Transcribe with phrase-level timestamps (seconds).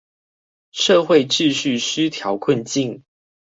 [0.71, 3.03] 社會秩序失調困境